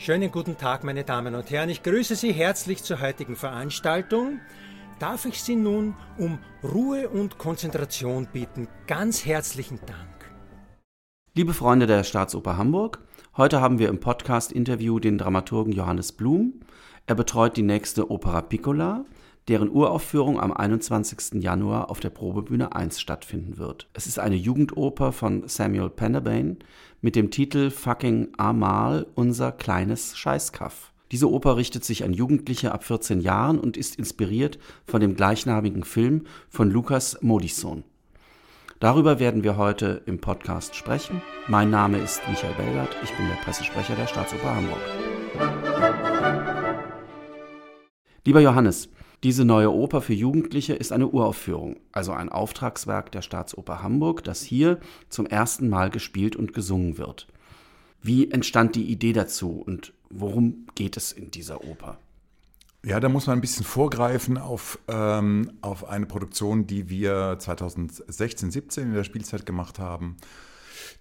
Schönen 0.00 0.30
guten 0.30 0.56
Tag, 0.56 0.84
meine 0.84 1.02
Damen 1.02 1.34
und 1.34 1.50
Herren. 1.50 1.70
Ich 1.70 1.82
grüße 1.82 2.14
Sie 2.14 2.30
herzlich 2.30 2.84
zur 2.84 3.00
heutigen 3.00 3.34
Veranstaltung. 3.34 4.38
Darf 5.00 5.24
ich 5.24 5.42
Sie 5.42 5.56
nun 5.56 5.96
um 6.16 6.38
Ruhe 6.62 7.08
und 7.08 7.36
Konzentration 7.36 8.28
bitten? 8.32 8.68
Ganz 8.86 9.26
herzlichen 9.26 9.80
Dank. 9.86 10.30
Liebe 11.34 11.52
Freunde 11.52 11.88
der 11.88 12.04
Staatsoper 12.04 12.56
Hamburg, 12.56 13.02
heute 13.36 13.60
haben 13.60 13.80
wir 13.80 13.88
im 13.88 13.98
Podcast-Interview 13.98 15.00
den 15.00 15.18
Dramaturgen 15.18 15.72
Johannes 15.72 16.12
Blum. 16.12 16.60
Er 17.08 17.16
betreut 17.16 17.56
die 17.56 17.62
nächste 17.62 18.08
Opera 18.08 18.42
Piccola, 18.42 19.04
deren 19.48 19.70
Uraufführung 19.70 20.38
am 20.38 20.52
21. 20.52 21.42
Januar 21.42 21.90
auf 21.90 22.00
der 22.00 22.10
Probebühne 22.10 22.74
1 22.74 23.00
stattfinden 23.00 23.56
wird. 23.56 23.88
Es 23.94 24.06
ist 24.06 24.18
eine 24.18 24.36
Jugendoper 24.36 25.12
von 25.12 25.48
Samuel 25.48 25.88
Penderbane 25.88 26.56
mit 27.00 27.16
dem 27.16 27.30
Titel 27.30 27.70
Fucking 27.70 28.28
Amal, 28.36 29.06
unser 29.14 29.52
kleines 29.52 30.16
Scheißkaff. 30.16 30.92
Diese 31.10 31.30
Oper 31.30 31.56
richtet 31.56 31.84
sich 31.84 32.04
an 32.04 32.12
Jugendliche 32.12 32.72
ab 32.72 32.84
14 32.84 33.20
Jahren 33.20 33.58
und 33.58 33.78
ist 33.78 33.96
inspiriert 33.96 34.58
von 34.84 35.00
dem 35.00 35.16
gleichnamigen 35.16 35.82
Film 35.82 36.26
von 36.50 36.70
Lukas 36.70 37.18
Modisson. 37.22 37.84
Darüber 38.80 39.18
werden 39.18 39.42
wir 39.42 39.56
heute 39.56 40.02
im 40.04 40.20
Podcast 40.20 40.76
sprechen. 40.76 41.22
Mein 41.48 41.70
Name 41.70 41.98
ist 41.98 42.20
Michael 42.28 42.54
Belgert, 42.54 42.94
ich 43.02 43.10
bin 43.16 43.26
der 43.26 43.36
Pressesprecher 43.36 43.96
der 43.96 44.06
Staatsoper 44.06 44.54
Hamburg. 44.54 44.78
Lieber 48.24 48.40
Johannes, 48.40 48.90
diese 49.24 49.44
neue 49.44 49.72
Oper 49.72 50.00
für 50.00 50.14
Jugendliche 50.14 50.74
ist 50.74 50.92
eine 50.92 51.08
Uraufführung, 51.08 51.76
also 51.90 52.12
ein 52.12 52.28
Auftragswerk 52.28 53.10
der 53.10 53.22
Staatsoper 53.22 53.82
Hamburg, 53.82 54.22
das 54.22 54.42
hier 54.42 54.78
zum 55.08 55.26
ersten 55.26 55.68
Mal 55.68 55.90
gespielt 55.90 56.36
und 56.36 56.52
gesungen 56.52 56.98
wird. 56.98 57.26
Wie 58.00 58.30
entstand 58.30 58.76
die 58.76 58.84
Idee 58.84 59.12
dazu 59.12 59.50
und 59.50 59.92
worum 60.08 60.66
geht 60.76 60.96
es 60.96 61.10
in 61.10 61.32
dieser 61.32 61.64
Oper? 61.64 61.98
Ja, 62.84 63.00
da 63.00 63.08
muss 63.08 63.26
man 63.26 63.38
ein 63.38 63.40
bisschen 63.40 63.64
vorgreifen 63.64 64.38
auf, 64.38 64.78
ähm, 64.86 65.50
auf 65.62 65.88
eine 65.88 66.06
Produktion, 66.06 66.68
die 66.68 66.88
wir 66.88 67.36
2016, 67.40 68.52
17 68.52 68.84
in 68.84 68.94
der 68.94 69.02
Spielzeit 69.02 69.44
gemacht 69.44 69.80
haben, 69.80 70.16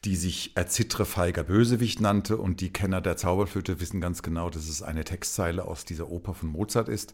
die 0.06 0.16
sich 0.16 0.56
Erzittre 0.56 1.06
feiger 1.06 1.44
Bösewicht 1.44 2.02
nannte. 2.02 2.38
Und 2.38 2.62
die 2.62 2.72
Kenner 2.72 3.02
der 3.02 3.18
Zauberflöte 3.18 3.80
wissen 3.80 4.02
ganz 4.02 4.22
genau, 4.22 4.50
dass 4.50 4.68
es 4.68 4.82
eine 4.82 5.04
Textzeile 5.04 5.66
aus 5.66 5.86
dieser 5.86 6.10
Oper 6.10 6.34
von 6.34 6.50
Mozart 6.50 6.90
ist. 6.90 7.14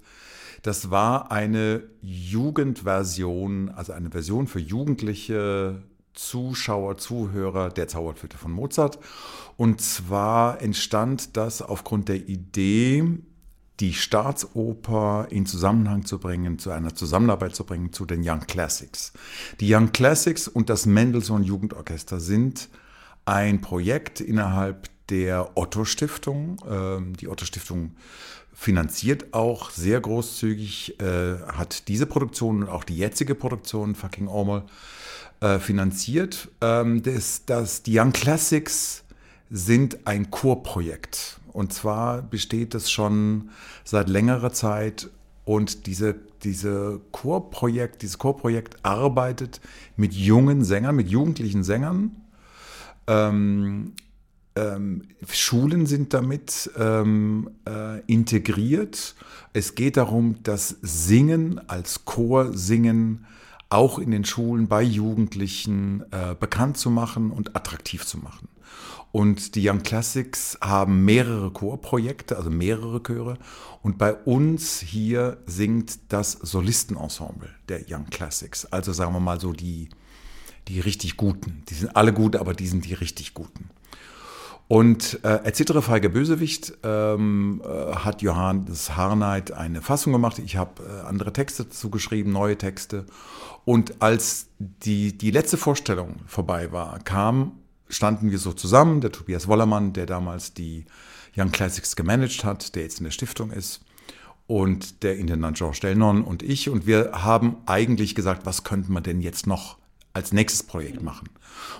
Das 0.62 0.92
war 0.92 1.32
eine 1.32 1.84
Jugendversion, 2.02 3.70
also 3.70 3.94
eine 3.94 4.12
Version 4.12 4.48
für 4.48 4.60
Jugendliche 4.60 5.84
Zuschauer, 6.14 6.98
Zuhörer 6.98 7.70
der 7.70 7.88
Zauberflöte 7.88 8.38
von 8.38 8.52
Mozart. 8.52 9.00
Und 9.58 9.82
zwar 9.82 10.62
entstand 10.62 11.36
das 11.38 11.62
aufgrund 11.62 12.08
der 12.10 12.28
Idee, 12.28 13.04
die 13.80 13.94
Staatsoper 13.94 15.28
in 15.30 15.46
Zusammenhang 15.46 16.06
zu 16.06 16.20
bringen, 16.20 16.60
zu 16.60 16.72
einer 16.72 16.94
Zusammenarbeit 16.94 17.56
zu 17.56 17.64
bringen 17.64 17.92
zu 17.92 18.06
den 18.06 18.22
Young 18.28 18.42
Classics. 18.42 19.14
Die 19.60 19.74
Young 19.74 19.92
Classics 19.92 20.48
und 20.48 20.70
das 20.70 20.86
Mendelssohn 20.86 21.44
Jugendorchester 21.44 22.20
sind 22.20 22.70
ein 23.26 23.62
Projekt 23.62 24.22
innerhalb 24.22 24.90
der 25.10 25.58
Otto 25.58 25.86
Stiftung. 25.86 26.58
Ähm, 26.70 27.16
die 27.18 27.28
Otto 27.28 27.46
Stiftung 27.46 27.96
finanziert 28.54 29.34
auch 29.34 29.72
sehr 29.72 30.00
großzügig, 30.00 31.00
äh, 31.00 31.40
hat 31.48 31.88
diese 31.88 32.06
Produktion 32.06 32.64
und 32.64 32.70
auch 32.70 32.84
die 32.84 32.98
jetzige 32.98 33.34
Produktion, 33.34 33.96
Fucking 33.96 34.28
Ormel, 34.28 34.64
äh, 35.40 35.60
finanziert. 35.60 36.50
Ähm, 36.62 37.02
das, 37.02 37.46
das, 37.46 37.84
die 37.84 38.00
Young 38.00 38.14
Classics 38.14 39.04
sind 39.50 40.06
ein 40.06 40.32
Chorprojekt. 40.32 41.40
Und 41.54 41.72
zwar 41.72 42.22
besteht 42.22 42.76
es 42.76 42.92
schon 42.92 43.50
seit 43.84 44.10
längerer 44.10 44.52
Zeit 44.52 45.10
und 45.46 45.88
diese, 45.88 46.16
diese 46.44 47.02
Chorprojekt, 47.12 48.02
dieses 48.02 48.18
Chorprojekt 48.18 48.78
arbeitet 48.84 49.62
mit 49.96 50.14
jungen 50.14 50.64
Sängern, 50.64 50.96
mit 50.96 51.10
jugendlichen 51.10 51.64
Sängern. 51.64 52.12
Ähm, 53.08 53.94
ähm, 54.56 55.04
Schulen 55.28 55.86
sind 55.86 56.14
damit 56.14 56.72
ähm, 56.78 57.50
äh, 57.68 58.00
integriert. 58.06 59.16
Es 59.52 59.76
geht 59.76 59.98
darum, 59.98 60.38
das 60.44 60.78
Singen 60.82 61.62
als 61.70 62.06
Chorsingen 62.06 63.26
auch 63.70 63.98
in 63.98 64.12
den 64.12 64.24
Schulen 64.24 64.68
bei 64.68 64.84
Jugendlichen 64.84 66.04
äh, 66.12 66.36
bekannt 66.40 66.78
zu 66.78 66.92
machen 66.92 67.32
und 67.32 67.56
attraktiv 67.56 68.06
zu 68.06 68.20
machen. 68.20 68.48
Und 69.14 69.54
die 69.54 69.70
Young 69.70 69.84
Classics 69.84 70.58
haben 70.60 71.06
mehrere 71.06 71.52
Chorprojekte, 71.52 72.36
also 72.36 72.50
mehrere 72.50 73.00
Chöre. 73.04 73.38
Und 73.84 74.00
bei 74.00 74.16
uns 74.16 74.80
hier 74.80 75.38
singt 75.46 76.12
das 76.12 76.32
Solistenensemble 76.32 77.50
der 77.70 77.82
Young 77.88 78.08
Classics. 78.10 78.66
Also 78.66 78.92
sagen 78.92 79.14
wir 79.14 79.20
mal 79.20 79.40
so 79.40 79.54
die, 79.54 79.90
die 80.68 80.80
richtig 80.80 81.16
guten. 81.16 81.62
Die 81.70 81.76
sind 81.76 81.96
alle 81.96 82.12
gut, 82.12 82.36
aber 82.36 82.56
die 82.56 82.66
sind 82.66 82.86
die 82.86 82.96
richtig 82.96 83.36
guten. 83.36 83.70
Und 84.68 85.24
äh, 85.24 85.44
Erzittere 85.44 85.84
Feige 85.84 86.10
Bösewicht 86.10 86.74
ähm, 86.82 87.62
äh, 87.64 87.94
hat 87.94 88.24
Johannes 88.24 88.96
Harnight 88.96 89.52
eine 89.52 89.84
Fassung 89.84 90.12
gemacht. 90.12 90.40
Ich 90.40 90.58
habe 90.58 90.82
äh, 90.82 91.08
andere 91.08 91.34
Texte 91.34 91.66
dazu 91.66 91.92
geschrieben, 91.92 92.32
neue 92.32 92.58
Texte. 92.58 93.06
Und 93.64 94.02
als 94.02 94.48
die, 94.58 95.16
die 95.16 95.30
letzte 95.30 95.58
Vorstellung 95.58 96.16
vorbei 96.26 96.72
war, 96.72 96.98
kam, 96.98 97.60
standen 97.94 98.32
wir 98.32 98.40
so 98.40 98.54
zusammen, 98.54 99.02
der 99.02 99.12
Tobias 99.12 99.48
Wollermann, 99.48 99.94
der 99.94 100.06
damals 100.06 100.54
die 100.54 100.86
Young 101.36 101.52
Classics 101.52 101.96
gemanagt 101.96 102.44
hat, 102.44 102.76
der 102.76 102.84
jetzt 102.84 103.00
in 103.00 103.06
der 103.06 103.12
Stiftung 103.12 103.52
ist, 103.52 103.82
und 104.46 105.04
der 105.04 105.18
Intendant 105.18 105.58
Georges 105.58 105.80
Delnon 105.80 106.24
und 106.24 106.44
ich. 106.44 106.70
Und 106.70 106.86
wir 106.86 107.12
haben 107.14 107.58
eigentlich 107.66 108.14
gesagt, 108.14 108.46
was 108.46 108.64
könnten 108.64 108.94
wir 108.94 109.02
denn 109.02 109.22
jetzt 109.22 109.48
noch 109.48 109.78
als 110.14 110.32
nächstes 110.32 110.64
Projekt 110.64 111.02
machen. 111.02 111.30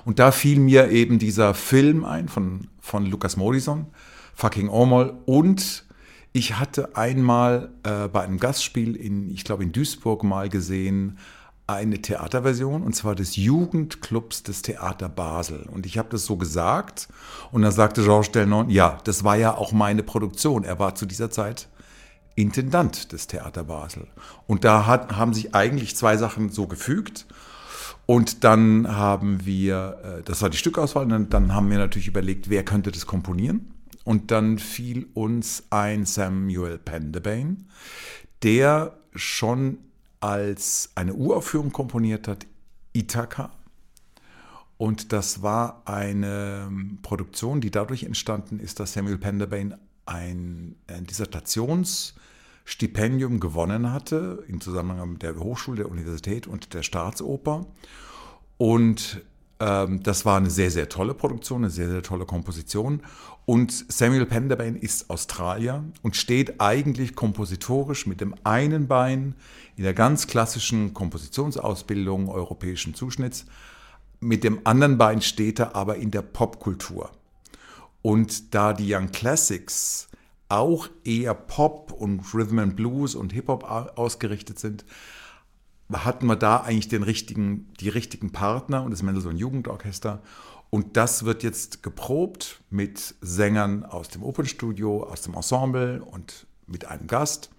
Und 0.06 0.20
da 0.20 0.32
fiel 0.32 0.60
mir 0.60 0.90
eben 0.90 1.20
dieser 1.20 1.54
Film 1.54 2.04
ein 2.04 2.28
von, 2.28 2.68
von 2.80 3.06
Lukas 3.06 3.38
Morrison, 3.38 3.86
Fucking 4.34 4.70
Ormol. 4.70 5.14
Und 5.26 5.86
ich 6.32 6.58
hatte 6.58 6.96
einmal 6.96 7.70
äh, 7.84 8.08
bei 8.08 8.24
einem 8.24 8.40
Gastspiel 8.40 8.96
in, 8.96 9.30
ich 9.30 9.44
glaube 9.44 9.64
in 9.64 9.72
Duisburg 9.72 10.24
mal 10.24 10.50
gesehen, 10.50 11.20
eine 11.66 12.02
Theaterversion 12.02 12.84
und 12.84 12.94
zwar 12.96 13.16
des 13.16 13.36
Jugendclubs 13.36 14.44
des 14.44 14.62
Theater 14.62 15.10
Basel. 15.10 15.68
Und 15.72 15.86
ich 15.86 15.98
habe 15.98 16.10
das 16.10 16.26
so 16.26 16.36
gesagt 16.36 17.08
und 17.52 17.62
dann 17.62 17.72
sagte 17.72 18.04
Georges 18.04 18.32
Delnon, 18.32 18.70
ja, 18.70 18.98
das 19.06 19.24
war 19.24 19.38
ja 19.38 19.56
auch 19.56 19.72
meine 19.72 20.04
Produktion. 20.04 20.64
Er 20.64 20.80
war 20.80 20.96
zu 20.96 21.06
dieser 21.06 21.32
Zeit 21.32 21.70
Intendant 22.36 23.12
des 23.12 23.28
Theater 23.28 23.64
Basel. 23.64 24.08
Und 24.48 24.64
da 24.64 24.86
hat, 24.86 25.16
haben 25.16 25.34
sich 25.34 25.56
eigentlich 25.56 25.96
zwei 25.96 26.18
Sachen 26.18 26.50
so 26.50 26.68
gefügt. 26.68 27.28
Und 28.06 28.44
dann 28.44 28.88
haben 28.94 29.46
wir, 29.46 30.00
äh, 30.04 30.24
das 30.24 30.42
war 30.42 30.50
die 30.50 30.58
Stückauswahl, 30.58 31.08
dann, 31.08 31.30
dann 31.30 31.54
haben 31.54 31.70
wir 31.70 31.78
natürlich 31.78 32.08
überlegt, 32.08 32.50
wer 32.50 32.66
könnte 32.66 32.92
das 32.92 33.06
komponieren. 33.06 33.72
Und 34.04 34.32
dann 34.32 34.60
fiel 34.60 35.08
uns 35.14 35.64
ein 35.70 36.06
Samuel 36.06 36.78
Pendebane, 36.78 37.58
der 38.42 38.98
schon 39.16 39.78
als 40.24 40.92
eine 40.96 41.14
Uraufführung 41.14 41.74
komponiert 41.74 42.30
hat, 42.30 42.48
Ithaka. 42.94 43.52
Und 44.78 45.12
das 45.12 45.42
war 45.42 45.82
eine 45.86 46.72
Produktion, 47.02 47.60
die 47.60 47.72
dadurch 47.72 48.04
entstanden 48.04 48.60
ist, 48.60 48.80
dass 48.80 48.94
Samuel 48.94 49.18
Pendebane 49.18 49.80
ein, 50.06 50.76
ein 50.88 51.06
Dissertations- 51.06 52.14
Stipendium 52.66 53.42
gewonnen 53.42 53.92
hatte, 53.92 54.44
im 54.48 54.62
Zusammenhang 54.62 55.14
mit 55.14 55.22
der 55.22 55.36
Hochschule, 55.36 55.78
der 55.78 55.92
Universität 55.92 56.48
und 56.48 56.74
der 56.74 56.82
Staatsoper. 56.82 57.66
Und 58.58 59.22
das 59.64 60.26
war 60.26 60.38
eine 60.38 60.50
sehr, 60.50 60.72
sehr 60.72 60.90
tolle 60.90 61.14
Produktion, 61.14 61.62
eine 61.64 61.70
sehr, 61.70 61.90
sehr 61.90 62.02
tolle 62.02 62.26
Komposition. 62.26 63.02
Und 63.46 63.72
Samuel 63.92 64.26
Penderbane 64.26 64.78
ist 64.78 65.10
Australier 65.10 65.84
und 66.02 66.16
steht 66.16 66.60
eigentlich 66.60 67.16
kompositorisch 67.16 68.08
mit 68.08 68.22
dem 68.22 68.36
einen 68.44 68.88
Bein 68.88 69.36
in 69.76 69.84
der 69.84 69.94
ganz 69.94 70.28
klassischen 70.28 70.94
Kompositionsausbildung 70.94 72.30
europäischen 72.30 72.94
Zuschnitts, 72.94 73.46
mit 74.20 74.44
dem 74.44 74.62
anderen 74.64 74.98
Bein 74.98 75.22
steht 75.22 75.60
er 75.60 75.76
aber 75.76 75.98
in 75.98 76.10
der 76.12 76.22
Popkultur. 76.22 77.12
Und 78.02 78.54
da 78.54 78.74
die 78.74 78.94
Young 78.94 79.12
Classics 79.12 80.08
auch 80.48 80.88
eher 81.04 81.34
Pop 81.34 81.92
und 81.92 82.34
Rhythm 82.34 82.60
and 82.60 82.76
Blues 82.76 83.16
und 83.16 83.34
Hip-Hop 83.34 83.64
ausgerichtet 83.96 84.60
sind, 84.60 84.86
hatten 85.94 86.26
wir 86.28 86.36
da 86.36 86.58
eigentlich 86.58 86.88
den 86.88 87.04
richtigen, 87.04 87.72
die 87.80 87.90
richtigen 87.90 88.32
Partner 88.32 88.84
und 88.84 88.92
das 88.92 89.04
Mendelssohn 89.04 89.38
Jugendorchester. 89.38 90.22
Und 90.70 90.98
das 90.98 91.24
wird 91.24 91.44
jetzt 91.44 91.84
geprobt 91.84 92.62
mit 92.70 93.16
Sängern 93.22 93.86
aus 93.86 94.08
dem 94.10 94.24
Open 94.24 94.46
Studio, 94.46 95.04
aus 95.04 95.22
dem 95.22 95.36
Ensemble 95.36 96.04
und 96.04 96.48
mit 96.66 96.86
einem 96.86 97.06
Gast, 97.08 97.52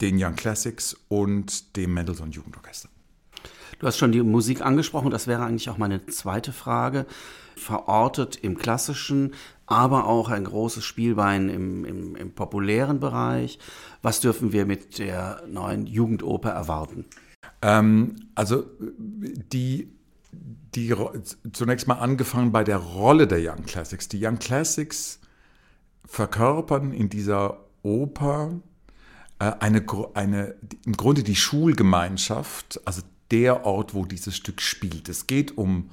den 0.00 0.16
Young 0.18 0.34
Classics 0.34 0.96
und 1.08 1.76
dem 1.76 1.92
Mendelssohn 1.94 2.30
Jugendorchester. 2.30 2.88
Du 3.78 3.86
hast 3.86 3.98
schon 3.98 4.12
die 4.12 4.22
Musik 4.22 4.62
angesprochen, 4.62 5.10
das 5.10 5.26
wäre 5.26 5.44
eigentlich 5.44 5.68
auch 5.68 5.76
meine 5.76 6.06
zweite 6.06 6.52
Frage. 6.52 7.04
Verortet 7.56 8.36
im 8.36 8.56
klassischen, 8.56 9.34
aber 9.66 10.06
auch 10.06 10.30
ein 10.30 10.44
großes 10.44 10.84
Spielbein 10.84 11.48
im, 11.50 11.84
im, 11.84 12.16
im 12.16 12.32
populären 12.32 13.00
Bereich. 13.00 13.58
Was 14.00 14.20
dürfen 14.20 14.52
wir 14.52 14.64
mit 14.64 14.98
der 14.98 15.42
neuen 15.46 15.86
Jugendoper 15.86 16.50
erwarten? 16.50 17.04
Ähm, 17.62 18.16
also 18.34 18.64
die, 18.80 19.88
die 20.74 20.94
zunächst 21.52 21.88
mal 21.88 21.94
angefangen 21.94 22.52
bei 22.52 22.64
der 22.64 22.78
Rolle 22.78 23.26
der 23.26 23.38
Young 23.40 23.64
Classics. 23.64 24.08
Die 24.08 24.24
Young 24.24 24.38
Classics 24.38 25.20
verkörpern 26.06 26.92
in 26.92 27.08
dieser 27.08 27.58
Oper 27.82 28.60
äh, 29.38 29.52
eine, 29.60 29.84
eine, 30.14 30.54
im 30.84 30.92
Grunde 30.92 31.22
die 31.22 31.36
Schulgemeinschaft, 31.36 32.80
also 32.84 33.02
der 33.30 33.64
Ort, 33.66 33.94
wo 33.94 34.04
dieses 34.04 34.36
Stück 34.36 34.60
spielt. 34.60 35.08
Es 35.08 35.26
geht 35.26 35.58
um 35.58 35.90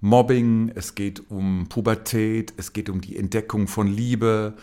Mobbing, 0.00 0.72
es 0.74 0.94
geht 0.94 1.30
um 1.30 1.68
Pubertät, 1.68 2.52
es 2.56 2.72
geht 2.72 2.88
um 2.88 3.00
die 3.00 3.16
Entdeckung 3.16 3.68
von 3.68 3.86
Liebe, 3.86 4.54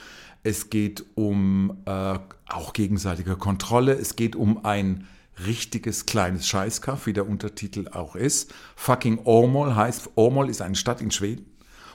es 0.44 0.70
geht 0.70 1.06
um 1.16 1.78
äh, 1.86 2.20
auch 2.48 2.74
gegenseitige 2.74 3.36
Kontrolle, 3.36 3.94
es 3.94 4.16
geht 4.16 4.36
um 4.36 4.66
ein 4.66 5.08
richtiges 5.46 6.06
kleines 6.06 6.48
Scheißkaff, 6.48 7.06
wie 7.06 7.14
der 7.14 7.28
Untertitel 7.28 7.88
auch 7.90 8.16
ist. 8.16 8.54
Fucking 8.76 9.20
Åmål 9.26 9.76
heißt, 9.76 10.12
Åmål 10.16 10.50
ist 10.50 10.62
eine 10.62 10.76
Stadt 10.76 11.02
in 11.02 11.12
Schweden. 11.12 11.46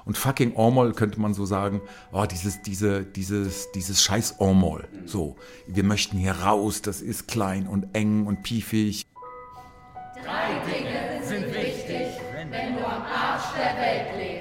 Und 0.04 0.18
fucking 0.18 0.54
Åmål 0.54 0.92
könnte 0.92 1.20
man 1.20 1.32
so 1.32 1.46
sagen, 1.46 1.80
oh, 2.12 2.26
dieses, 2.26 2.60
diese, 2.62 3.04
dieses, 3.04 3.72
dieses 3.72 4.02
scheiß 4.02 4.36
Åmål. 4.38 4.86
So, 5.06 5.36
wir 5.66 5.84
möchten 5.84 6.18
hier 6.18 6.32
raus, 6.32 6.82
das 6.82 7.00
ist 7.00 7.26
klein 7.26 7.66
und 7.66 7.94
eng 7.94 8.26
und 8.26 8.42
piefig. 8.42 9.06
Drei 10.22 10.60
Dinge 10.70 11.24
sind 11.24 11.46
wichtig, 11.54 12.20
wenn 12.50 12.76
du 12.76 12.86
am 12.86 13.02
Arsch 13.02 13.54
der 13.56 13.76
Welt 13.80 14.18
lebst. 14.18 14.33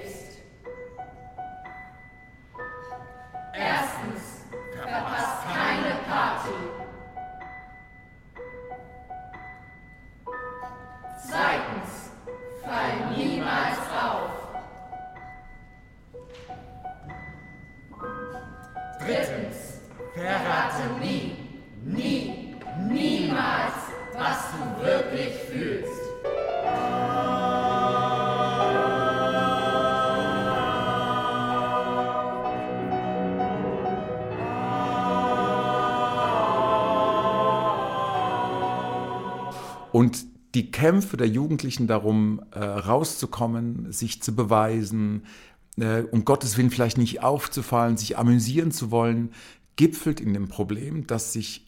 Und 39.94 40.26
die 40.56 40.72
Kämpfe 40.72 41.18
der 41.18 41.28
Jugendlichen 41.28 41.86
darum, 41.86 42.42
äh, 42.50 42.60
rauszukommen, 42.60 43.92
sich 43.92 44.24
zu 44.24 44.36
beweisen, 44.36 45.28
äh, 45.78 46.02
um 46.02 46.26
Gottes 46.26 46.58
Willen 46.58 46.72
vielleicht 46.72 46.98
nicht 46.98 47.22
aufzufallen, 47.22 47.96
sich 47.96 48.18
amüsieren 48.18 48.72
zu 48.72 48.90
wollen, 48.90 49.34
gipfelt 49.76 50.20
in 50.20 50.34
dem 50.34 50.48
Problem, 50.48 51.06
dass 51.06 51.32
sich 51.32 51.68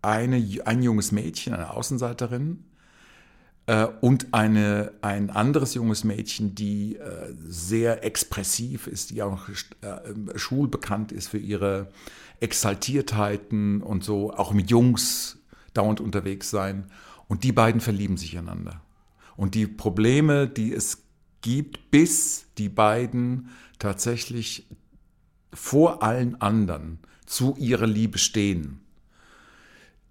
eine, 0.00 0.36
ein 0.64 0.82
junges 0.84 1.10
Mädchen, 1.10 1.52
eine 1.52 1.72
Außenseiterin, 1.72 2.62
äh, 3.66 3.88
und 4.00 4.32
eine, 4.32 4.92
ein 5.02 5.30
anderes 5.30 5.74
junges 5.74 6.04
Mädchen, 6.04 6.54
die 6.54 6.98
äh, 6.98 7.34
sehr 7.36 8.04
expressiv 8.04 8.86
ist, 8.86 9.10
die 9.10 9.22
auch 9.22 9.48
äh, 9.48 10.38
schulbekannt 10.38 11.10
ist 11.10 11.26
für 11.26 11.38
ihre 11.38 11.88
Exaltiertheiten 12.38 13.82
und 13.82 14.04
so, 14.04 14.32
auch 14.32 14.52
mit 14.52 14.70
Jungs 14.70 15.38
dauernd 15.74 16.00
unterwegs 16.00 16.48
sein. 16.48 16.92
Und 17.30 17.44
die 17.44 17.52
beiden 17.52 17.80
verlieben 17.80 18.16
sich 18.16 18.36
einander. 18.36 18.82
Und 19.36 19.54
die 19.54 19.68
Probleme, 19.68 20.48
die 20.48 20.72
es 20.74 21.04
gibt, 21.42 21.92
bis 21.92 22.46
die 22.58 22.68
beiden 22.68 23.50
tatsächlich 23.78 24.66
vor 25.54 26.02
allen 26.02 26.40
anderen 26.40 26.98
zu 27.26 27.54
ihrer 27.56 27.86
Liebe 27.86 28.18
stehen. 28.18 28.80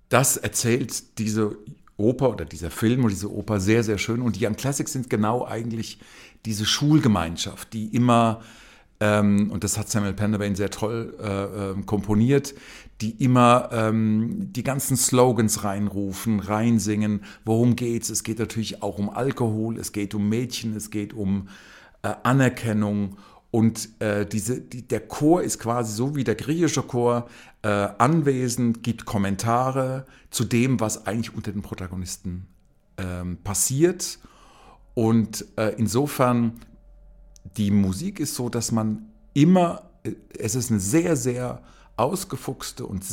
Das 0.07 0.37
erzählt 0.37 1.19
diese 1.19 1.57
Oper 1.97 2.29
oder 2.29 2.45
dieser 2.45 2.71
Film 2.71 3.01
oder 3.01 3.13
diese 3.13 3.33
Oper 3.33 3.59
sehr, 3.59 3.83
sehr 3.83 3.97
schön. 3.97 4.21
Und 4.21 4.37
die 4.37 4.45
Young 4.45 4.55
Classics 4.55 4.93
sind 4.93 5.09
genau 5.09 5.45
eigentlich 5.45 5.99
diese 6.45 6.65
Schulgemeinschaft, 6.65 7.73
die 7.73 7.93
immer, 7.93 8.41
ähm, 8.99 9.49
und 9.51 9.63
das 9.63 9.77
hat 9.77 9.89
Samuel 9.89 10.13
Penderbain 10.13 10.55
sehr 10.55 10.69
toll 10.69 11.15
äh, 11.21 11.43
äh, 11.43 11.81
komponiert, 11.83 12.53
die 13.01 13.11
immer 13.23 13.69
ähm, 13.71 14.51
die 14.51 14.63
ganzen 14.63 14.97
Slogans 14.97 15.63
reinrufen, 15.63 16.39
reinsingen. 16.41 17.23
Worum 17.45 17.75
geht's? 17.75 18.09
Es 18.09 18.23
geht 18.23 18.39
natürlich 18.39 18.83
auch 18.83 18.97
um 18.97 19.09
Alkohol, 19.09 19.77
es 19.77 19.93
geht 19.93 20.13
um 20.15 20.27
Mädchen, 20.27 20.75
es 20.75 20.89
geht 20.91 21.13
um 21.13 21.47
äh, 22.01 22.13
Anerkennung. 22.23 23.17
Und 23.51 23.89
äh, 23.99 24.25
diese, 24.25 24.59
die, 24.59 24.87
der 24.87 25.07
Chor 25.07 25.41
ist 25.41 25.59
quasi 25.59 25.93
so 25.93 26.15
wie 26.15 26.23
der 26.23 26.35
griechische 26.35 26.83
Chor 26.83 27.27
äh, 27.61 27.69
anwesend, 27.69 28.83
gibt 28.83 29.05
Kommentare 29.05 30.05
zu 30.29 30.43
dem, 30.43 30.79
was 30.79 31.07
eigentlich 31.07 31.33
unter 31.33 31.51
den 31.51 31.61
Protagonisten 31.61 32.47
ähm, 32.97 33.37
passiert. 33.43 34.19
Und 34.93 35.45
äh, 35.55 35.73
insofern, 35.77 36.59
die 37.57 37.71
Musik 37.71 38.19
ist 38.19 38.35
so, 38.35 38.49
dass 38.49 38.71
man 38.71 39.09
immer, 39.33 39.83
äh, 40.03 40.13
es 40.37 40.55
ist 40.55 40.71
eine 40.71 40.79
sehr, 40.79 41.15
sehr 41.15 41.61
ausgefuchste 41.97 42.85
und 42.85 43.03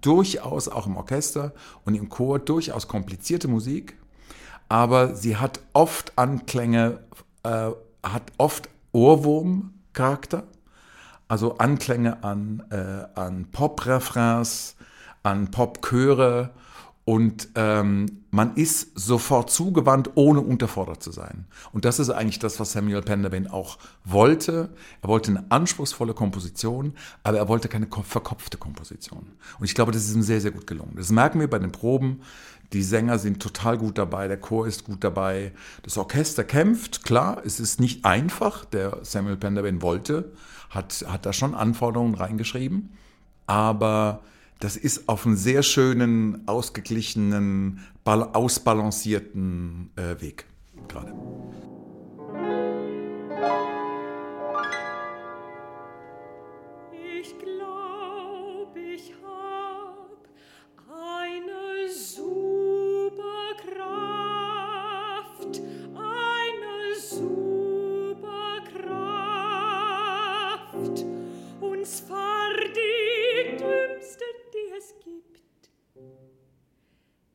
durchaus 0.00 0.68
auch 0.68 0.86
im 0.86 0.96
Orchester 0.96 1.52
und 1.84 1.94
im 1.94 2.08
Chor 2.08 2.38
durchaus 2.38 2.88
komplizierte 2.88 3.48
Musik, 3.48 3.96
aber 4.68 5.14
sie 5.14 5.36
hat 5.36 5.60
oft 5.72 6.16
Anklänge, 6.16 7.00
äh, 7.42 7.70
hat 8.02 8.32
oft 8.38 8.68
Ohrwurm-Charakter, 8.92 10.44
also 11.28 11.58
Anklänge 11.58 12.22
an, 12.22 12.62
äh, 12.70 13.18
an 13.18 13.46
Pop-Refrains, 13.50 14.76
an 15.22 15.50
Pop-Chöre 15.50 16.50
und 17.04 17.50
ähm, 17.54 18.24
man 18.30 18.56
ist 18.56 18.98
sofort 18.98 19.50
zugewandt, 19.50 20.12
ohne 20.14 20.40
unterfordert 20.40 21.02
zu 21.02 21.12
sein. 21.12 21.44
Und 21.72 21.84
das 21.84 21.98
ist 21.98 22.08
eigentlich 22.08 22.38
das, 22.38 22.58
was 22.58 22.72
Samuel 22.72 23.02
Penderbain 23.02 23.46
auch 23.46 23.78
wollte. 24.04 24.70
Er 25.02 25.08
wollte 25.08 25.30
eine 25.30 25.44
anspruchsvolle 25.50 26.14
Komposition, 26.14 26.94
aber 27.22 27.36
er 27.36 27.48
wollte 27.48 27.68
keine 27.68 27.88
verkopfte 27.88 28.56
Komposition. 28.56 29.26
Und 29.58 29.66
ich 29.66 29.74
glaube, 29.74 29.92
das 29.92 30.04
ist 30.06 30.14
ihm 30.14 30.22
sehr, 30.22 30.40
sehr 30.40 30.50
gut 30.50 30.66
gelungen. 30.66 30.94
Das 30.96 31.10
merken 31.10 31.40
wir 31.40 31.48
bei 31.48 31.58
den 31.58 31.72
Proben. 31.72 32.22
Die 32.72 32.82
Sänger 32.82 33.18
sind 33.18 33.40
total 33.40 33.76
gut 33.76 33.98
dabei, 33.98 34.26
der 34.26 34.40
Chor 34.40 34.66
ist 34.66 34.84
gut 34.84 35.04
dabei. 35.04 35.52
Das 35.82 35.98
Orchester 35.98 36.42
kämpft, 36.42 37.04
klar, 37.04 37.42
es 37.44 37.60
ist 37.60 37.80
nicht 37.80 38.06
einfach. 38.06 38.64
Der 38.64 38.98
Samuel 39.02 39.36
Penderbain 39.36 39.82
wollte, 39.82 40.32
hat, 40.70 41.04
hat 41.06 41.26
da 41.26 41.34
schon 41.34 41.54
Anforderungen 41.54 42.14
reingeschrieben. 42.14 42.90
Aber 43.46 44.22
das 44.60 44.76
ist 44.76 45.08
auf 45.08 45.26
einem 45.26 45.36
sehr 45.36 45.62
schönen, 45.62 46.46
ausgeglichenen, 46.46 47.80
ausbalancierten 48.04 49.90
äh, 49.96 50.20
Weg 50.20 50.46
gerade. 50.88 51.12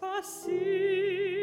spasit. 0.00 1.37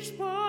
Unsichtbar, 0.00 0.39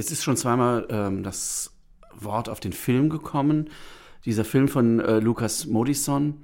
Jetzt 0.00 0.12
ist 0.12 0.24
schon 0.24 0.38
zweimal 0.38 0.86
ähm, 0.88 1.22
das 1.22 1.72
Wort 2.14 2.48
auf 2.48 2.58
den 2.58 2.72
Film 2.72 3.10
gekommen. 3.10 3.68
Dieser 4.24 4.46
Film 4.46 4.66
von 4.66 4.98
äh, 4.98 5.18
Lukas 5.18 5.66
Modison. 5.66 6.42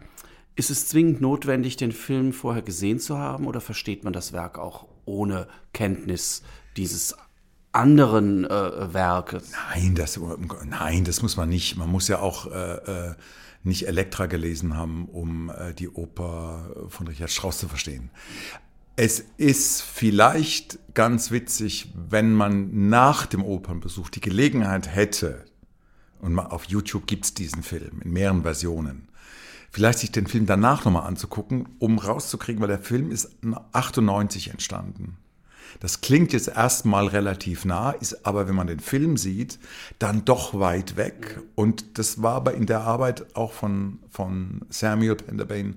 Ist 0.57 0.69
es 0.69 0.89
zwingend 0.89 1.23
notwendig, 1.23 1.79
den 1.79 1.93
Film 1.93 2.35
vorher 2.35 2.61
gesehen 2.61 2.99
zu 2.99 3.17
haben 3.17 3.47
oder 3.47 3.63
versteht 3.63 4.05
man 4.05 4.13
das 4.13 4.35
Werk 4.35 4.59
auch 4.59 4.87
ohne 5.07 5.49
Kenntnis 5.73 6.43
dieses 6.77 7.17
anderen 7.73 8.45
äh, 8.45 8.93
Werkes? 8.93 9.53
Nein, 9.73 9.95
das, 9.95 10.21
nein, 10.67 11.05
das 11.05 11.23
muss 11.23 11.39
man 11.39 11.49
nicht. 11.49 11.79
Man 11.79 11.91
muss 11.91 12.09
ja 12.09 12.19
auch 12.19 12.53
äh, 12.53 12.75
äh, 12.75 13.15
nicht 13.63 13.89
Elektra 13.89 14.27
gelesen 14.27 14.77
haben, 14.77 15.07
um 15.07 15.49
äh, 15.49 15.73
die 15.73 15.89
Oper 15.89 16.89
von 16.89 17.09
Richard 17.09 17.31
Strauss 17.31 17.57
zu 17.57 17.69
verstehen. 17.69 18.11
Es 18.99 19.23
ist 19.37 19.83
vielleicht 19.83 20.79
ganz 20.95 21.31
witzig, 21.31 21.93
wenn 22.09 22.33
man 22.33 22.88
nach 22.88 23.26
dem 23.26 23.45
Opernbesuch 23.45 24.09
die 24.09 24.23
Gelegenheit 24.23 24.88
hätte, 24.88 25.45
und 26.19 26.38
auf 26.38 26.65
YouTube 26.65 27.07
gibt 27.07 27.26
es 27.26 27.35
diesen 27.35 27.62
Film 27.62 28.00
in 28.03 28.15
mehreren 28.15 28.41
Versionen, 28.41 29.09
vielleicht 29.71 29.99
sich 29.99 30.12
den 30.12 30.26
Film 30.26 30.47
danach 30.47 30.87
nochmal 30.87 31.07
anzugucken, 31.07 31.69
um 31.79 31.99
rauszukriegen, 31.99 32.62
weil 32.62 32.69
der 32.69 32.79
Film 32.79 33.11
ist 33.11 33.37
98 33.73 34.49
entstanden. 34.49 35.19
Das 35.81 36.00
klingt 36.00 36.33
jetzt 36.33 36.49
erstmal 36.49 37.07
relativ 37.07 37.67
nah, 37.67 37.91
ist 37.91 38.25
aber, 38.25 38.49
wenn 38.49 38.55
man 38.55 38.67
den 38.67 38.81
Film 38.81 39.19
sieht, 39.19 39.59
dann 39.99 40.25
doch 40.25 40.59
weit 40.59 40.97
weg. 40.97 41.43
Und 41.55 41.99
das 41.99 42.23
war 42.23 42.37
aber 42.37 42.55
in 42.55 42.65
der 42.65 42.81
Arbeit 42.81 43.37
auch 43.37 43.53
von, 43.53 43.99
von 44.09 44.62
Samuel 44.71 45.17
Penderbane 45.17 45.75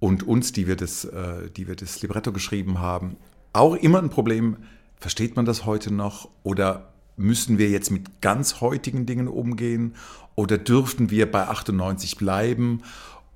und 0.00 0.26
uns, 0.26 0.52
die 0.52 0.66
wir, 0.66 0.76
das, 0.76 1.04
äh, 1.04 1.50
die 1.50 1.68
wir 1.68 1.76
das 1.76 2.02
Libretto 2.02 2.32
geschrieben 2.32 2.80
haben, 2.80 3.16
auch 3.52 3.76
immer 3.76 3.98
ein 3.98 4.10
Problem. 4.10 4.56
Versteht 4.98 5.36
man 5.36 5.44
das 5.44 5.64
heute 5.64 5.92
noch 5.92 6.28
oder 6.42 6.92
müssen 7.16 7.58
wir 7.58 7.68
jetzt 7.68 7.90
mit 7.90 8.20
ganz 8.20 8.60
heutigen 8.60 9.06
Dingen 9.06 9.28
umgehen 9.28 9.94
oder 10.34 10.58
dürften 10.58 11.10
wir 11.10 11.30
bei 11.30 11.46
98 11.46 12.16
bleiben? 12.16 12.82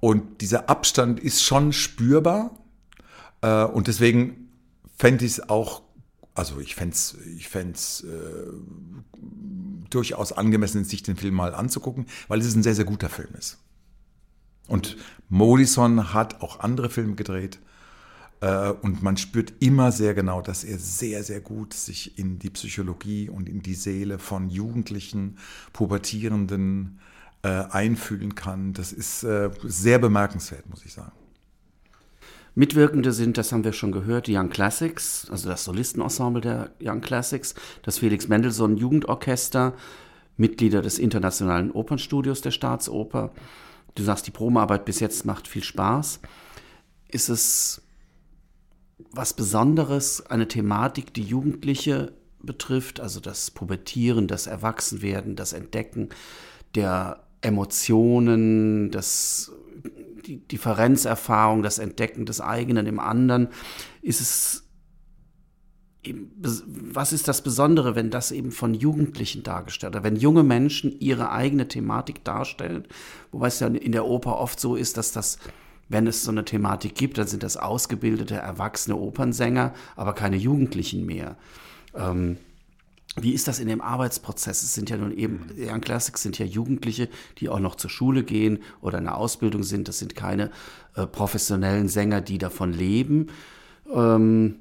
Und 0.01 0.41
dieser 0.41 0.69
Abstand 0.69 1.21
ist 1.21 1.43
schon 1.43 1.73
spürbar 1.73 2.51
äh, 3.41 3.65
und 3.65 3.87
deswegen 3.87 4.49
fände 4.97 5.25
ich 5.25 5.33
es 5.33 5.49
auch, 5.49 5.83
also 6.35 6.61
ich 6.61 6.75
fände 6.75 6.95
es 6.95 7.17
ich 7.37 7.55
äh, 7.55 8.09
durchaus 9.91 10.33
angemessen, 10.33 10.85
sich 10.85 11.03
den 11.03 11.17
Film 11.17 11.35
mal 11.35 11.55
anzugucken, 11.55 12.07
weil 12.29 12.41
es 12.41 12.55
ein 12.55 12.63
sehr, 12.63 12.75
sehr 12.75 12.85
guter 12.85 13.09
Film 13.09 13.31
ist. 13.39 13.59
Und 14.69 14.97
Morrison 15.29 16.15
hat 16.15 16.41
auch 16.43 16.61
andere 16.61 16.91
Filme 16.91 17.15
gedreht. 17.15 17.59
äh, 18.41 18.71
Und 18.71 19.03
man 19.03 19.17
spürt 19.17 19.53
immer 19.61 19.93
sehr 19.93 20.15
genau, 20.15 20.41
dass 20.43 20.65
er 20.65 20.79
sehr, 20.79 21.23
sehr 21.23 21.41
gut 21.41 21.75
sich 21.75 22.19
in 22.19 22.39
die 22.39 22.51
Psychologie 22.51 23.29
und 23.29 23.49
in 23.49 23.63
die 23.63 23.75
Seele 23.75 24.19
von 24.19 24.49
Jugendlichen, 24.49 25.39
Pubertierenden 25.73 26.99
äh, 27.43 27.49
einfühlen 27.49 28.35
kann. 28.35 28.73
Das 28.73 28.93
ist 28.93 29.23
äh, 29.23 29.51
sehr 29.63 29.99
bemerkenswert, 29.99 30.69
muss 30.69 30.85
ich 30.85 30.93
sagen. 30.93 31.13
Mitwirkende 32.57 33.13
sind, 33.13 33.37
das 33.37 33.51
haben 33.51 33.65
wir 33.65 33.73
schon 33.73 33.91
gehört, 33.91 34.29
die 34.29 34.37
Young 34.37 34.49
Classics, 34.49 35.27
also 35.29 35.49
das 35.49 35.65
Solistenensemble 35.65 36.41
der 36.41 36.71
Young 36.81 37.01
Classics, 37.01 37.55
das 37.83 37.99
Felix 37.99 38.29
Mendelssohn 38.29 38.77
Jugendorchester, 38.77 39.75
Mitglieder 40.37 40.81
des 40.81 40.99
Internationalen 40.99 41.73
Opernstudios 41.73 42.43
der 42.43 42.53
Staatsoper. 42.53 43.33
Du 43.95 44.03
sagst, 44.03 44.27
die 44.27 44.33
Probenarbeit 44.33 44.85
bis 44.85 45.01
jetzt 45.01 45.25
macht 45.25 45.49
viel 45.49 45.63
Spaß. 45.63 46.21
Ist 47.09 47.29
es 47.29 47.83
was 49.13 49.33
Besonderes, 49.33 50.25
eine 50.27 50.49
Thematik, 50.49 51.15
die 51.15 51.23
Jugendliche 51.23 52.13
betrifft, 52.43 53.01
also 53.01 53.21
das 53.21 53.51
Pubertieren, 53.51 54.29
das 54.29 54.47
Erwachsenwerden, 54.47 55.37
das 55.37 55.53
Entdecken 55.53 56.11
der 56.75 57.25
Emotionen, 57.41 58.91
das, 58.91 59.53
die 60.27 60.39
Differenzerfahrung, 60.39 61.63
das 61.63 61.79
Entdecken 61.79 62.27
des 62.27 62.41
eigenen 62.41 62.87
im 62.87 62.99
anderen, 62.99 63.49
ist 64.03 64.21
es 64.21 64.64
eben, 66.07 66.31
was 66.93 67.13
ist 67.13 67.29
das 67.29 67.43
Besondere, 67.43 67.95
wenn 67.95 68.11
das 68.11 68.31
eben 68.31 68.53
von 68.53 68.75
Jugendlichen 68.75 69.43
dargestellt 69.43 69.95
wird, 69.95 70.05
wenn 70.05 70.17
junge 70.17 70.43
Menschen 70.43 70.99
ihre 71.01 71.31
eigene 71.31 71.69
Thematik 71.69 72.25
darstellen, 72.25 72.85
wobei 73.33 73.49
es 73.49 73.61
ja 73.61 73.69
in 73.69 73.93
der 73.93 74.07
Oper 74.07 74.39
oft 74.39 74.61
so 74.61 74.77
ist, 74.77 74.97
dass 74.97 75.13
das, 75.13 75.39
wenn 75.89 76.07
es 76.07 76.25
so 76.25 76.31
eine 76.31 76.45
Thematik 76.45 76.95
gibt, 76.95 77.19
dann 77.19 77.27
sind 77.27 77.43
das 77.43 77.57
ausgebildete, 77.57 78.35
erwachsene 78.35 78.97
Opernsänger, 78.97 79.75
aber 79.97 80.15
keine 80.15 80.37
Jugendlichen 80.37 81.07
mehr. 81.07 81.37
Ähm, 81.95 82.39
wie 83.17 83.33
ist 83.33 83.47
das 83.47 83.61
in 83.61 83.69
dem 83.69 83.81
Arbeitsprozess? 83.81 84.65
Es 84.65 84.75
sind 84.75 84.91
ja 84.91 84.97
nun 84.97 85.13
eben, 85.17 85.47
Young 85.57 85.81
Classics 85.81 86.23
sind 86.23 86.39
ja 86.39 86.47
Jugendliche, 86.47 87.09
die 87.39 87.49
auch 87.49 87.61
noch 87.61 87.77
zur 87.77 87.91
Schule 87.91 88.25
gehen 88.25 88.59
oder 88.81 88.99
in 88.99 89.05
der 89.05 89.17
Ausbildung 89.17 89.63
sind. 89.63 89.87
Das 89.87 90.01
sind 90.01 90.17
keine 90.17 90.51
äh, 90.97 91.07
professionellen 91.07 91.89
Sänger, 91.89 92.21
die 92.21 92.39
davon 92.39 92.73
leben. 92.73 93.29
Ähm, 93.93 94.57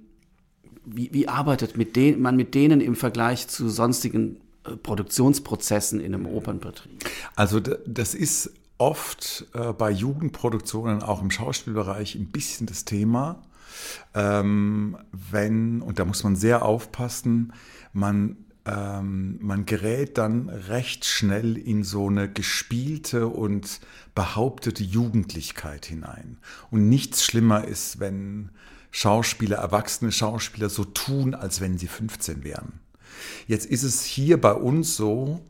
wie, 0.86 1.13
wie 1.13 1.28
arbeitet 1.28 1.78
mit 1.78 1.96
den, 1.96 2.22
man 2.22 2.36
mit 2.36 2.56
denen 2.56 2.82
im 2.82 2.96
Vergleich 2.96 3.48
zu 3.48 3.70
sonstigen 3.70 4.38
äh, 4.66 4.75
Produktionsprozessen 4.75 6.00
in 6.00 6.13
einem 6.13 6.25
Opernbetrieb? 6.25 6.92
Also 7.36 7.60
das 7.60 8.16
ist 8.16 8.52
oft 8.78 9.46
äh, 9.54 9.74
bei 9.74 9.92
Jugendproduktionen, 9.92 11.02
auch 11.04 11.22
im 11.22 11.32
Schauspielbereich, 11.32 12.16
ein 12.16 12.28
bisschen 12.28 12.68
das 12.68 12.86
Thema. 12.86 13.42
Ähm, 14.13 14.98
wenn, 15.12 15.82
und 15.82 16.00
da 16.00 16.06
muss 16.06 16.24
man 16.24 16.36
sehr 16.36 16.63
aufpassen, 16.63 17.54
man, 17.92 18.38
ähm, 18.66 19.40
man 19.42 19.66
gerät 19.66 20.18
dann 20.18 20.50
recht 20.50 21.06
schnell 21.06 21.58
in 21.58 21.84
so 21.84 22.08
eine 22.08 22.30
gespielte 22.30 23.28
und 23.28 23.80
behauptete 24.16 24.84
Jugendlichkeit 24.84 25.86
hinein. 25.86 26.38
Und 26.70 26.90
nichts 26.90 27.24
schlimmer 27.24 27.66
ist, 27.66 28.00
wenn 28.00 28.50
Schauspieler, 28.95 29.57
erwachsene 29.57 30.12
Schauspieler 30.12 30.69
so 30.69 30.85
tun, 30.85 31.33
als 31.33 31.62
wenn 31.62 31.79
sie 31.79 31.88
15 31.88 32.43
wären. 32.43 32.79
Jetzt 33.47 33.65
ist 33.65 33.81
es 33.81 34.03
hier 34.03 34.39
bei 34.39 34.53
uns 34.53 34.95
so, 34.95 35.41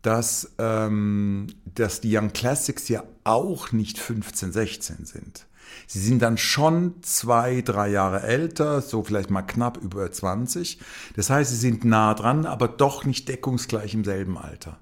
dass, 0.00 0.54
ähm, 0.58 1.48
dass 1.74 2.00
die 2.00 2.16
Young 2.16 2.32
Classics 2.32 2.88
ja 2.88 3.04
auch 3.22 3.70
nicht 3.72 3.98
15, 3.98 4.50
16 4.50 5.04
sind. 5.04 5.46
Sie 5.86 6.00
sind 6.00 6.22
dann 6.22 6.38
schon 6.38 6.94
zwei, 7.02 7.60
drei 7.60 7.88
Jahre 7.88 8.22
älter, 8.22 8.80
so 8.80 9.02
vielleicht 9.02 9.30
mal 9.30 9.42
knapp 9.42 9.76
über 9.76 10.10
20. 10.10 10.78
Das 11.16 11.28
heißt, 11.28 11.50
sie 11.50 11.56
sind 11.56 11.84
nah 11.84 12.14
dran, 12.14 12.46
aber 12.46 12.66
doch 12.66 13.04
nicht 13.04 13.28
deckungsgleich 13.28 13.92
im 13.92 14.04
selben 14.04 14.38
Alter. 14.38 14.78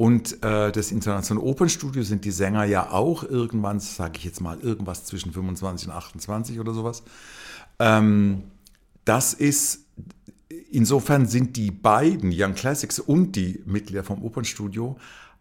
Und 0.00 0.42
äh, 0.42 0.72
das 0.72 0.92
Internationale 0.92 1.46
Opernstudio 1.46 2.02
sind 2.04 2.24
die 2.24 2.30
Sänger 2.30 2.64
ja 2.64 2.90
auch 2.90 3.22
irgendwann, 3.22 3.80
sage 3.80 4.14
ich 4.16 4.24
jetzt 4.24 4.40
mal, 4.40 4.58
irgendwas 4.58 5.04
zwischen 5.04 5.30
25 5.30 5.88
und 5.88 5.94
28 5.94 6.58
oder 6.58 6.72
sowas. 6.72 7.02
Ähm, 7.78 8.44
das 9.04 9.34
ist, 9.34 9.80
insofern 10.70 11.26
sind 11.26 11.54
die 11.58 11.70
beiden, 11.70 12.32
Young 12.34 12.54
Classics 12.54 12.98
und 12.98 13.36
die 13.36 13.62
Mitglieder 13.66 14.02
vom 14.02 14.24
Opernstudio, 14.24 14.96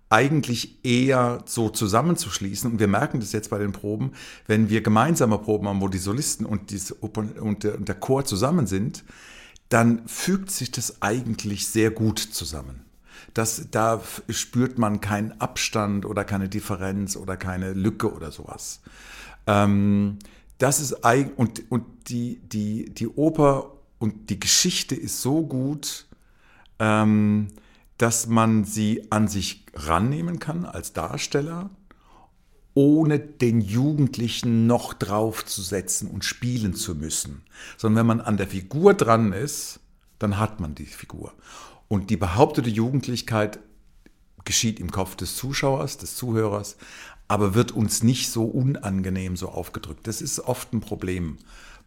eigentlich 0.09 0.83
eher 0.83 1.41
so 1.45 1.69
zusammenzuschließen. 1.69 2.69
Und 2.69 2.79
wir 2.81 2.89
merken 2.89 3.21
das 3.21 3.31
jetzt 3.31 3.51
bei 3.51 3.59
den 3.59 3.71
Proben, 3.71 4.11
wenn 4.45 4.69
wir 4.69 4.81
gemeinsame 4.81 5.37
Proben 5.37 5.69
haben, 5.69 5.79
wo 5.79 5.87
die 5.87 5.99
Solisten 5.99 6.45
und, 6.45 6.73
Opern 6.99 7.29
und, 7.39 7.63
der, 7.63 7.77
und 7.77 7.87
der 7.87 7.95
Chor 7.95 8.25
zusammen 8.25 8.67
sind, 8.67 9.05
dann 9.69 10.05
fügt 10.05 10.51
sich 10.51 10.69
das 10.69 11.01
eigentlich 11.01 11.65
sehr 11.65 11.91
gut 11.91 12.19
zusammen 12.19 12.88
das, 13.33 13.67
da 13.71 14.01
spürt 14.29 14.77
man 14.77 15.01
keinen 15.01 15.39
Abstand 15.39 16.05
oder 16.05 16.23
keine 16.23 16.49
Differenz 16.49 17.15
oder 17.15 17.37
keine 17.37 17.73
Lücke 17.73 18.13
oder 18.13 18.31
sowas. 18.31 18.81
Ähm, 19.47 20.19
das 20.57 20.79
ist 20.79 21.05
eigentlich, 21.05 21.37
und, 21.37 21.71
und 21.71 21.85
die, 22.09 22.39
die, 22.43 22.93
die 22.93 23.07
Oper 23.07 23.71
und 23.97 24.29
die 24.29 24.39
Geschichte 24.39 24.95
ist 24.95 25.21
so 25.21 25.45
gut, 25.45 26.07
ähm, 26.79 27.47
dass 27.97 28.27
man 28.27 28.63
sie 28.63 29.07
an 29.11 29.27
sich 29.27 29.65
rannehmen 29.73 30.39
kann 30.39 30.65
als 30.65 30.93
Darsteller, 30.93 31.69
ohne 32.73 33.19
den 33.19 33.59
Jugendlichen 33.61 34.67
noch 34.67 34.93
draufzusetzen 34.93 36.09
und 36.09 36.23
spielen 36.23 36.73
zu 36.73 36.95
müssen. 36.95 37.43
Sondern 37.77 37.99
wenn 37.99 38.17
man 38.17 38.21
an 38.21 38.37
der 38.37 38.47
Figur 38.47 38.93
dran 38.93 39.33
ist, 39.33 39.81
dann 40.17 40.37
hat 40.37 40.59
man 40.59 40.75
die 40.75 40.85
Figur. 40.85 41.33
Und 41.89 42.09
die 42.09 42.17
behauptete 42.17 42.69
Jugendlichkeit 42.69 43.59
geschieht 44.45 44.79
im 44.79 44.91
Kopf 44.91 45.17
des 45.17 45.35
Zuschauers, 45.35 45.97
des 45.97 46.15
Zuhörers, 46.15 46.77
aber 47.27 47.55
wird 47.55 47.71
uns 47.73 48.03
nicht 48.03 48.29
so 48.31 48.45
unangenehm 48.45 49.35
so 49.35 49.49
aufgedrückt. 49.49 50.07
Das 50.07 50.21
ist 50.21 50.39
oft 50.39 50.71
ein 50.71 50.79
Problem 50.79 51.37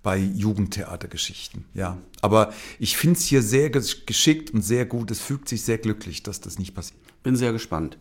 bei 0.03 0.19
Jugendtheatergeschichten, 0.19 1.65
ja. 1.75 1.97
Aber 2.21 2.53
ich 2.79 2.97
finde 2.97 3.19
es 3.19 3.25
hier 3.25 3.43
sehr 3.43 3.71
geschickt 3.71 4.53
und 4.53 4.63
sehr 4.63 4.85
gut. 4.85 5.11
Es 5.11 5.21
fügt 5.21 5.49
sich 5.49 5.63
sehr 5.63 5.79
glücklich, 5.79 6.23
dass 6.23 6.41
das 6.41 6.59
nicht 6.59 6.75
passiert. 6.75 7.01
Bin 7.23 7.37
sehr 7.37 7.53
gespannt. 7.53 7.99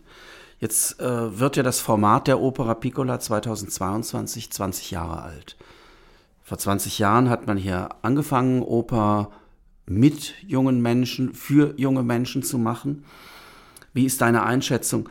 Jetzt 0.59 0.99
äh, 0.99 1.39
wird 1.39 1.57
ja 1.57 1.63
das 1.63 1.79
Format 1.79 2.27
der 2.27 2.39
Opera 2.39 2.73
Piccola 2.73 3.19
2022 3.19 4.51
20 4.51 4.91
Jahre 4.91 5.21
alt. 5.21 5.57
Vor 6.43 6.57
20 6.57 6.99
Jahren 6.99 7.29
hat 7.29 7.47
man 7.47 7.57
hier 7.57 7.89
angefangen, 8.01 8.61
Oper 8.61 9.31
mit 9.93 10.35
jungen 10.45 10.81
Menschen, 10.81 11.33
für 11.33 11.73
junge 11.77 12.03
Menschen 12.03 12.43
zu 12.43 12.57
machen. 12.57 13.03
Wie 13.93 14.05
ist 14.05 14.21
deine 14.21 14.43
Einschätzung? 14.43 15.09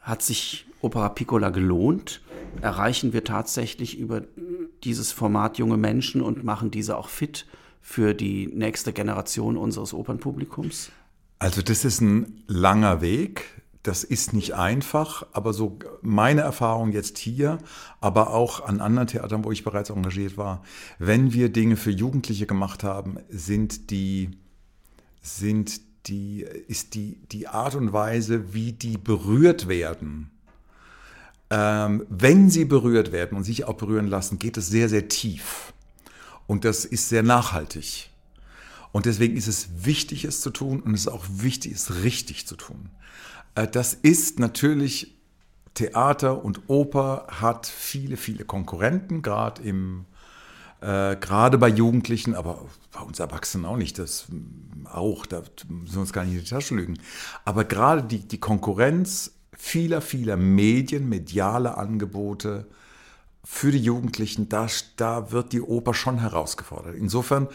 Hat 0.00 0.22
sich 0.22 0.66
Opera 0.80 1.08
Piccola 1.08 1.50
gelohnt? 1.50 2.20
Erreichen 2.60 3.12
wir 3.12 3.24
tatsächlich 3.24 3.98
über 3.98 4.22
dieses 4.84 5.12
Format 5.12 5.58
junge 5.58 5.76
Menschen 5.76 6.20
und 6.20 6.44
machen 6.44 6.70
diese 6.70 6.96
auch 6.96 7.08
fit 7.08 7.46
für 7.80 8.14
die 8.14 8.46
nächste 8.48 8.92
Generation 8.92 9.56
unseres 9.56 9.94
Opernpublikums? 9.94 10.90
Also 11.38 11.62
das 11.62 11.84
ist 11.84 12.00
ein 12.00 12.42
langer 12.46 13.00
Weg 13.00 13.44
das 13.82 14.04
ist 14.04 14.32
nicht 14.32 14.54
einfach, 14.54 15.26
aber 15.32 15.52
so 15.52 15.78
meine 16.02 16.40
Erfahrung 16.40 16.92
jetzt 16.92 17.18
hier, 17.18 17.58
aber 18.00 18.30
auch 18.34 18.66
an 18.66 18.80
anderen 18.80 19.08
Theatern, 19.08 19.44
wo 19.44 19.52
ich 19.52 19.64
bereits 19.64 19.90
engagiert 19.90 20.36
war, 20.36 20.62
wenn 20.98 21.32
wir 21.32 21.48
Dinge 21.48 21.76
für 21.76 21.90
Jugendliche 21.90 22.46
gemacht 22.46 22.82
haben, 22.82 23.18
sind 23.28 23.90
die, 23.90 24.30
sind 25.20 25.80
die, 26.06 26.42
ist 26.66 26.94
die, 26.94 27.20
die 27.30 27.48
Art 27.48 27.74
und 27.74 27.92
Weise, 27.92 28.52
wie 28.52 28.72
die 28.72 28.98
berührt 28.98 29.68
werden, 29.68 30.30
ähm, 31.50 32.04
wenn 32.08 32.50
sie 32.50 32.64
berührt 32.64 33.12
werden 33.12 33.36
und 33.36 33.44
sich 33.44 33.64
auch 33.64 33.74
berühren 33.74 34.06
lassen, 34.06 34.38
geht 34.38 34.56
es 34.56 34.68
sehr, 34.68 34.88
sehr 34.88 35.08
tief. 35.08 35.72
Und 36.46 36.64
das 36.64 36.84
ist 36.84 37.08
sehr 37.08 37.22
nachhaltig. 37.22 38.10
Und 38.92 39.06
deswegen 39.06 39.36
ist 39.36 39.48
es 39.48 39.84
wichtig, 39.84 40.24
es 40.24 40.40
zu 40.40 40.50
tun 40.50 40.80
und 40.80 40.94
es 40.94 41.02
ist 41.02 41.08
auch 41.08 41.24
wichtig, 41.28 41.72
es 41.72 42.02
richtig 42.02 42.46
zu 42.46 42.56
tun. 42.56 42.90
Äh, 43.54 43.68
das 43.68 43.94
ist 43.94 44.38
natürlich 44.38 45.14
Theater 45.74 46.44
und 46.44 46.62
Oper 46.68 47.26
hat 47.28 47.66
viele, 47.66 48.16
viele 48.16 48.44
Konkurrenten, 48.44 49.22
gerade 49.22 49.62
im 49.62 50.06
äh, 50.80 51.16
gerade 51.16 51.58
bei 51.58 51.68
Jugendlichen, 51.68 52.34
aber 52.34 52.64
bei 52.92 53.00
uns 53.00 53.18
Erwachsenen 53.18 53.66
auch 53.66 53.76
nicht, 53.76 53.98
das 53.98 54.26
auch, 54.84 55.26
da 55.26 55.42
müssen 55.68 55.94
wir 55.94 56.00
uns 56.00 56.12
gar 56.12 56.24
nicht 56.24 56.34
in 56.34 56.40
die 56.40 56.48
Tasche 56.48 56.74
lügen. 56.76 56.98
Aber 57.44 57.64
gerade 57.64 58.04
die, 58.04 58.20
die 58.20 58.38
Konkurrenz 58.38 59.32
vieler, 59.56 60.00
vieler 60.00 60.36
Medien, 60.36 61.08
mediale 61.08 61.76
Angebote 61.76 62.66
für 63.44 63.72
die 63.72 63.82
Jugendlichen, 63.82 64.48
da, 64.48 64.68
da 64.96 65.32
wird 65.32 65.52
die 65.52 65.62
Oper 65.62 65.94
schon 65.94 66.20
herausgefordert. 66.20 66.94
Insofern 66.94 67.48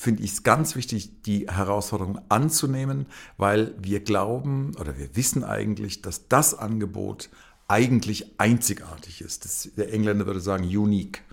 finde 0.00 0.22
ich 0.22 0.30
es 0.30 0.42
ganz 0.44 0.76
wichtig, 0.76 1.22
die 1.22 1.48
Herausforderung 1.50 2.20
anzunehmen, 2.28 3.06
weil 3.36 3.74
wir 3.82 3.98
glauben 3.98 4.76
oder 4.78 4.96
wir 4.96 5.16
wissen 5.16 5.42
eigentlich, 5.42 6.02
dass 6.02 6.28
das 6.28 6.56
Angebot 6.56 7.30
eigentlich 7.66 8.38
einzigartig 8.38 9.22
ist. 9.22 9.44
Das, 9.44 9.70
der 9.76 9.92
Engländer 9.92 10.24
würde 10.24 10.38
sagen 10.38 10.62
unique. 10.64 11.24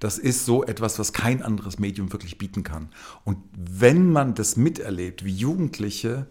Das 0.00 0.18
ist 0.18 0.44
so 0.44 0.64
etwas, 0.64 0.98
was 0.98 1.12
kein 1.12 1.40
anderes 1.40 1.78
Medium 1.78 2.12
wirklich 2.12 2.36
bieten 2.36 2.64
kann. 2.64 2.88
Und 3.22 3.36
wenn 3.52 4.10
man 4.10 4.34
das 4.34 4.56
miterlebt, 4.56 5.24
wie 5.24 5.32
Jugendliche 5.32 6.26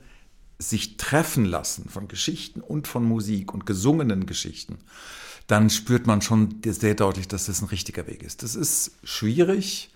sich 0.57 0.97
treffen 0.97 1.45
lassen 1.45 1.87
von 1.87 2.09
Geschichten 2.09 2.59
und 2.59 2.89
von 2.89 3.05
Musik 3.05 3.53
und 3.53 3.65
gesungenen 3.65 4.25
Geschichten, 4.25 4.79
dann 5.47 5.69
spürt 5.69 6.07
man 6.07 6.21
schon 6.21 6.59
sehr 6.61 6.95
deutlich, 6.95 7.29
dass 7.29 7.45
das 7.45 7.61
ein 7.61 7.69
richtiger 7.69 8.05
Weg 8.05 8.21
ist. 8.21 8.43
Das 8.43 8.55
ist 8.55 8.91
schwierig, 9.05 9.91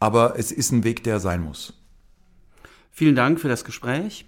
aber 0.00 0.38
es 0.38 0.50
ist 0.50 0.72
ein 0.72 0.82
Weg, 0.82 1.04
der 1.04 1.20
sein 1.20 1.42
muss. 1.42 1.74
Vielen 2.90 3.14
Dank 3.14 3.38
für 3.38 3.48
das 3.48 3.64
Gespräch. 3.64 4.26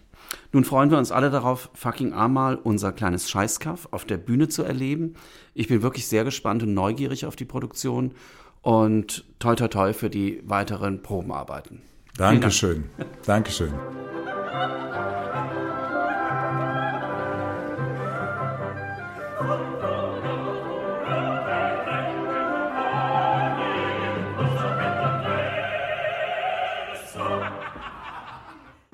Nun 0.53 0.65
freuen 0.65 0.91
wir 0.91 0.99
uns 0.99 1.11
alle 1.13 1.31
darauf, 1.31 1.71
fucking 1.75 2.13
einmal 2.13 2.57
unser 2.57 2.93
kleines 2.93 3.29
Scheißkaff 3.29 3.89
auf 3.91 4.05
der 4.05 4.19
Bühne 4.19 4.49
zu 4.49 4.63
erleben. 4.63 5.15
Ich 5.55 5.69
bin 5.69 5.83
wirklich 5.83 6.07
sehr 6.07 6.25
gespannt 6.25 6.63
und 6.63 6.73
neugierig 6.75 7.27
auf 7.27 7.37
die 7.37 7.45
Produktion 7.45 8.15
und 8.61 9.25
toi 9.39 9.57
toi 9.57 9.69
toi 9.69 9.93
für 9.93 10.09
die 10.09 10.41
weiteren 10.45 11.03
Probenarbeiten. 11.03 11.83
Dankeschön. 12.17 12.85
Dank. 12.97 13.23
Dankeschön. 13.25 13.73